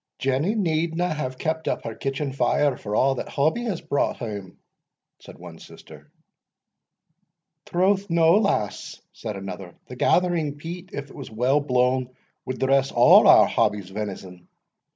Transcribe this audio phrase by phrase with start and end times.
[0.17, 4.57] "Jenny needna have kept up her kitchen fire for a' that Hobbie has brought hame,"
[5.19, 6.09] said one sister.
[7.67, 12.09] "Troth no, lass," said another; "the gathering peat, if it was weel blawn,
[12.47, 14.47] wad dress a' our Hobbie's venison."